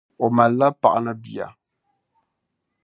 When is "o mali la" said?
0.23-0.67